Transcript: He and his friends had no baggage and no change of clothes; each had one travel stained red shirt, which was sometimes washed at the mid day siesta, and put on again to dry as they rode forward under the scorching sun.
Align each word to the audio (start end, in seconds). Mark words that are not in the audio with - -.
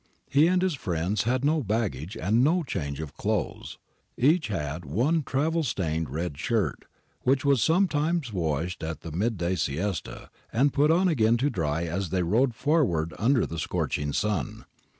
He 0.31 0.47
and 0.47 0.63
his 0.63 0.73
friends 0.73 1.25
had 1.25 1.45
no 1.45 1.61
baggage 1.61 2.17
and 2.17 2.43
no 2.43 2.63
change 2.63 2.99
of 2.99 3.13
clothes; 3.15 3.77
each 4.17 4.47
had 4.47 4.83
one 4.83 5.21
travel 5.21 5.61
stained 5.61 6.09
red 6.09 6.39
shirt, 6.39 6.85
which 7.21 7.45
was 7.45 7.61
sometimes 7.61 8.33
washed 8.33 8.81
at 8.81 9.01
the 9.01 9.11
mid 9.11 9.37
day 9.37 9.53
siesta, 9.53 10.31
and 10.51 10.73
put 10.73 10.89
on 10.89 11.07
again 11.07 11.37
to 11.37 11.51
dry 11.51 11.83
as 11.83 12.09
they 12.09 12.23
rode 12.23 12.55
forward 12.55 13.13
under 13.19 13.45
the 13.45 13.59
scorching 13.59 14.11
sun. 14.11 14.65